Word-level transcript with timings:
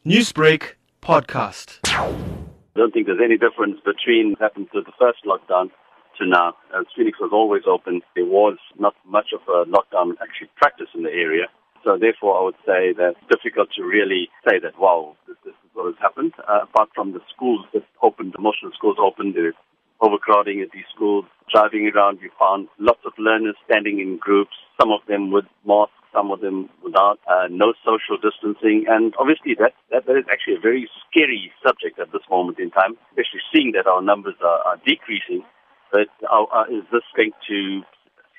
Newsbreak 0.00 0.80
podcast. 1.02 1.76
I 1.84 2.08
don't 2.74 2.90
think 2.90 3.04
there's 3.04 3.20
any 3.22 3.36
difference 3.36 3.76
between 3.84 4.30
what 4.30 4.40
happened 4.40 4.68
to 4.72 4.80
the 4.80 4.96
first 4.98 5.28
lockdown 5.28 5.68
to 6.16 6.26
now. 6.26 6.56
As 6.72 6.86
Phoenix 6.96 7.20
was 7.20 7.32
always 7.34 7.64
open, 7.68 8.00
there 8.16 8.24
was 8.24 8.56
not 8.78 8.94
much 9.04 9.34
of 9.36 9.42
a 9.44 9.68
lockdown 9.68 10.16
actually 10.22 10.48
practiced 10.56 10.94
in 10.94 11.02
the 11.02 11.12
area. 11.12 11.52
So 11.84 11.98
therefore, 12.00 12.40
I 12.40 12.44
would 12.44 12.56
say 12.64 12.96
that 12.96 13.12
it's 13.20 13.28
difficult 13.28 13.68
to 13.76 13.82
really 13.82 14.30
say 14.48 14.58
that, 14.58 14.80
wow, 14.80 15.16
this, 15.28 15.36
this 15.44 15.52
is 15.52 15.68
what 15.74 15.92
has 15.92 16.00
happened. 16.00 16.32
Uh, 16.48 16.64
apart 16.64 16.88
from 16.94 17.12
the 17.12 17.20
schools 17.28 17.66
that 17.74 17.84
opened, 18.00 18.32
the 18.32 18.40
most 18.40 18.64
of 18.64 18.70
the 18.70 18.76
schools 18.80 18.96
opened, 18.98 19.34
there's 19.34 19.52
overcrowding 20.00 20.62
at 20.62 20.72
these 20.72 20.88
schools. 20.94 21.26
Driving 21.52 21.92
around, 21.94 22.20
we 22.22 22.30
found 22.40 22.68
lots 22.78 23.04
of 23.04 23.12
learners 23.18 23.56
standing 23.68 24.00
in 24.00 24.16
groups, 24.16 24.56
some 24.80 24.92
of 24.92 25.04
them 25.08 25.30
with 25.30 25.44
masks 25.66 25.99
some 26.12 26.30
of 26.30 26.40
them 26.40 26.68
without 26.82 27.18
uh, 27.30 27.46
no 27.50 27.72
social 27.84 28.18
distancing. 28.18 28.86
And 28.88 29.14
obviously, 29.18 29.54
that, 29.58 29.72
that, 29.90 30.06
that 30.06 30.16
is 30.16 30.24
actually 30.30 30.56
a 30.56 30.60
very 30.60 30.88
scary 31.08 31.52
subject 31.64 31.98
at 31.98 32.12
this 32.12 32.22
moment 32.30 32.58
in 32.58 32.70
time, 32.70 32.96
especially 33.10 33.40
seeing 33.52 33.72
that 33.72 33.86
our 33.86 34.02
numbers 34.02 34.36
are, 34.42 34.60
are 34.66 34.76
decreasing. 34.86 35.42
But 35.92 36.08
uh, 36.30 36.44
uh, 36.44 36.64
is 36.70 36.84
this 36.92 37.02
going 37.16 37.32
to 37.48 37.82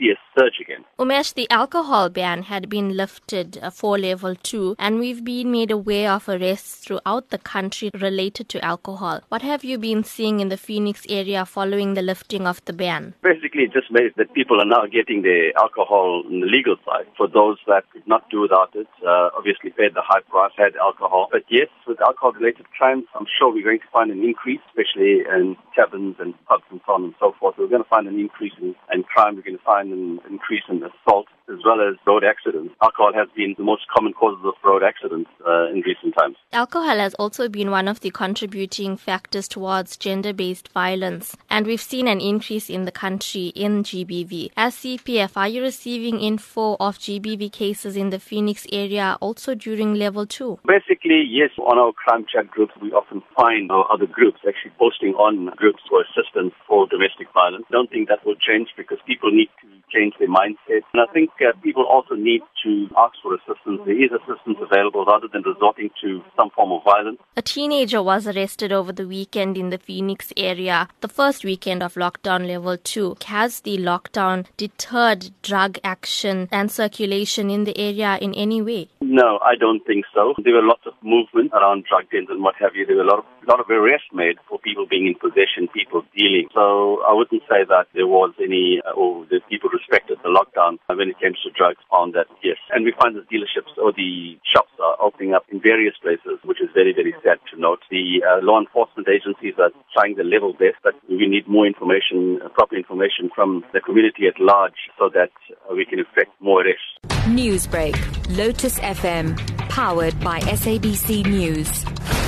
see 0.01 0.11
a 0.11 0.39
surge 0.39 0.59
again. 0.59 0.83
Umesh, 0.99 1.33
the 1.33 1.49
alcohol 1.49 2.09
ban 2.09 2.43
had 2.43 2.69
been 2.69 2.95
lifted 2.95 3.59
uh, 3.61 3.69
for 3.69 3.97
level 3.97 4.35
two, 4.35 4.75
and 4.79 4.99
we've 4.99 5.23
been 5.23 5.51
made 5.51 5.71
aware 5.71 6.11
of 6.11 6.27
arrests 6.27 6.75
throughout 6.75 7.29
the 7.29 7.37
country 7.37 7.91
related 7.93 8.49
to 8.49 8.63
alcohol. 8.65 9.21
What 9.29 9.41
have 9.41 9.63
you 9.63 9.77
been 9.77 10.03
seeing 10.03 10.39
in 10.39 10.49
the 10.49 10.57
Phoenix 10.57 11.05
area 11.09 11.45
following 11.45 11.93
the 11.93 12.01
lifting 12.01 12.47
of 12.47 12.63
the 12.65 12.73
ban? 12.73 13.13
Basically, 13.51 13.67
it 13.67 13.73
just 13.73 13.91
means 13.91 14.13
that 14.15 14.33
people 14.33 14.61
are 14.61 14.65
now 14.65 14.85
getting 14.87 15.23
their 15.23 15.51
alcohol 15.59 16.23
on 16.25 16.39
the 16.39 16.47
legal 16.47 16.77
side. 16.85 17.05
For 17.17 17.27
those 17.27 17.57
that 17.67 17.83
could 17.91 18.07
not 18.07 18.29
do 18.29 18.39
without 18.41 18.71
it, 18.75 18.87
uh, 19.03 19.29
obviously 19.35 19.71
paid 19.71 19.93
the 19.93 20.01
high 20.01 20.21
price, 20.21 20.51
had 20.55 20.75
alcohol. 20.77 21.27
But 21.31 21.43
yes, 21.49 21.67
with 21.85 21.99
alcohol-related 21.99 22.65
crimes, 22.77 23.05
I'm 23.13 23.25
sure 23.27 23.51
we're 23.51 23.67
going 23.67 23.79
to 23.79 23.91
find 23.91 24.09
an 24.09 24.23
increase, 24.23 24.61
especially 24.69 25.27
in 25.27 25.57
taverns 25.75 26.15
and 26.19 26.33
pubs 26.45 26.63
and 26.71 26.79
so 26.85 26.93
on 26.93 27.03
and 27.03 27.15
so 27.19 27.35
forth. 27.39 27.55
We're 27.57 27.67
going 27.67 27.83
to 27.83 27.89
find 27.89 28.07
an 28.07 28.19
increase 28.19 28.53
in, 28.61 28.73
in 28.93 29.03
crime. 29.03 29.35
We're 29.35 29.43
going 29.43 29.59
to 29.59 29.67
find 29.67 29.91
an 29.91 30.19
increase 30.29 30.63
in 30.69 30.81
assault 30.83 31.27
as 31.51 31.59
well 31.65 31.81
as 31.81 31.95
road 32.05 32.23
accidents. 32.23 32.73
Alcohol 32.81 33.11
has 33.13 33.27
been 33.35 33.55
the 33.57 33.63
most 33.63 33.83
common 33.93 34.13
causes 34.13 34.43
of 34.45 34.53
road 34.63 34.83
accidents 34.83 35.29
uh, 35.45 35.67
in 35.69 35.83
recent 35.85 36.15
times. 36.17 36.37
Alcohol 36.53 36.97
has 36.97 37.13
also 37.15 37.49
been 37.49 37.71
one 37.71 37.87
of 37.87 37.99
the 37.99 38.11
contributing 38.11 38.97
factors 38.97 39.47
towards 39.47 39.97
gender 39.97 40.33
based 40.33 40.69
violence, 40.73 41.35
and 41.49 41.65
we've 41.65 41.81
seen 41.81 42.07
an 42.07 42.21
increase 42.21 42.69
in 42.69 42.85
the 42.85 42.91
country 42.91 43.47
in 43.47 43.83
GBV. 43.83 44.51
As 44.55 44.75
CPF, 44.75 45.35
are 45.35 45.47
you 45.47 45.61
receiving 45.61 46.19
info 46.19 46.77
of 46.79 46.97
GBV 46.97 47.51
cases 47.51 47.97
in 47.97 48.09
the 48.09 48.19
Phoenix 48.19 48.65
area 48.71 49.17
also 49.19 49.55
during 49.55 49.95
level 49.95 50.25
two? 50.25 50.59
Basically, 50.65 51.23
yes. 51.27 51.49
On 51.57 51.77
our 51.77 51.91
crime 51.91 52.25
chat 52.31 52.49
groups, 52.49 52.73
we 52.81 52.91
often 52.91 53.21
find 53.35 53.71
our 53.71 53.85
other 53.91 54.07
groups 54.07 54.39
actually 54.47 54.71
posting 54.79 55.13
on 55.15 55.51
groups 55.57 55.81
for 55.89 56.01
assistance 56.01 56.53
for 56.67 56.87
domestic 56.87 57.27
violence. 57.33 57.65
I 57.69 57.73
don't 57.73 57.89
think 57.89 58.09
that 58.09 58.25
will 58.25 58.35
change 58.35 58.69
because 58.77 58.97
people 59.05 59.31
need 59.31 59.49
to 59.61 59.67
change 59.93 60.13
their 60.19 60.27
mindset. 60.29 60.81
And 60.93 61.01
I 61.01 61.11
think 61.13 61.29
uh, 61.41 61.53
people 61.61 61.85
also 61.85 62.15
need 62.15 62.41
to 62.63 62.87
ask 62.97 63.13
for 63.21 63.35
assistance. 63.35 63.81
There 63.85 64.03
is 64.03 64.11
assistance 64.11 64.57
available 64.61 65.05
rather 65.05 65.27
than 65.31 65.43
resorting 65.43 65.89
to 66.01 66.21
some 66.37 66.49
form 66.51 66.71
of 66.71 66.83
violence. 66.83 67.19
A 67.35 67.41
teenager 67.41 68.01
was 68.01 68.27
arrested 68.27 68.71
over 68.71 68.91
the 68.91 69.07
weekend 69.07 69.57
in 69.57 69.69
the 69.69 69.77
Phoenix 69.77 70.31
area, 70.37 70.87
the 71.01 71.07
first 71.07 71.43
weekend 71.43 71.83
of 71.83 71.95
lockdown 71.95 72.47
level 72.47 72.77
2. 72.77 73.17
Has 73.25 73.61
the 73.61 73.77
lockdown 73.77 74.45
deterred 74.57 75.31
drug 75.41 75.77
action 75.83 76.47
and 76.51 76.71
circulation 76.71 77.49
in 77.49 77.63
the 77.63 77.77
area 77.77 78.17
in 78.21 78.33
any 78.33 78.61
way? 78.61 78.89
No, 79.01 79.39
I 79.43 79.55
don't 79.59 79.85
think 79.85 80.05
so. 80.13 80.33
There 80.43 80.53
were 80.53 80.63
lots 80.63 80.85
of 80.85 80.93
movement 81.03 81.51
around 81.53 81.85
drug 81.89 82.09
dens 82.11 82.27
and 82.29 82.41
what 82.43 82.55
have 82.59 82.75
you. 82.75 82.85
There 82.85 82.95
were 82.95 83.03
a 83.03 83.07
lot 83.07 83.19
of, 83.19 83.25
lot 83.51 83.59
of 83.59 83.67
arrests 83.67 84.07
made 84.15 84.39
for 84.47 84.55
people 84.59 84.87
being 84.87 85.11
in 85.11 85.15
possession, 85.19 85.67
people 85.75 86.07
dealing. 86.15 86.47
So 86.55 87.03
I 87.03 87.11
wouldn't 87.11 87.43
say 87.51 87.67
that 87.67 87.91
there 87.91 88.07
was 88.07 88.31
any, 88.39 88.79
uh, 88.79 88.95
or 88.95 89.27
the 89.27 89.43
people 89.51 89.67
respected 89.67 90.23
the 90.23 90.31
lockdown 90.31 90.79
when 90.87 91.11
it 91.11 91.19
came 91.19 91.35
to 91.35 91.49
drugs 91.51 91.83
found 91.91 92.15
that 92.15 92.31
yes. 92.39 92.55
And 92.71 92.87
we 92.87 92.95
find 92.95 93.11
the 93.11 93.27
dealerships 93.27 93.75
or 93.75 93.91
the 93.91 94.39
shops 94.47 94.71
are 94.79 94.95
opening 95.03 95.33
up 95.35 95.43
in 95.51 95.59
various 95.59 95.95
places, 95.99 96.39
which 96.47 96.63
is 96.63 96.71
very, 96.73 96.95
very 96.95 97.13
sad 97.23 97.43
to 97.51 97.59
note. 97.59 97.83
The 97.91 98.23
uh, 98.23 98.39
law 98.39 98.59
enforcement 98.59 99.11
agencies 99.11 99.59
are 99.59 99.75
trying 99.91 100.15
their 100.15 100.25
level 100.25 100.53
best, 100.53 100.79
but 100.83 100.95
we 101.09 101.27
need 101.27 101.47
more 101.47 101.67
information, 101.67 102.39
uh, 102.39 102.47
proper 102.55 102.79
information 102.79 103.29
from 103.35 103.65
the 103.73 103.81
community 103.81 104.31
at 104.31 104.39
large 104.39 104.79
so 104.97 105.11
that 105.11 105.35
uh, 105.51 105.75
we 105.75 105.83
can 105.83 105.99
effect 105.99 106.31
more 106.39 106.63
arrests. 106.63 106.95
Newsbreak, 107.27 107.99
Lotus 108.37 108.79
FM, 108.79 109.35
powered 109.67 110.17
by 110.21 110.39
SABC 110.39 111.27
News. 111.27 112.20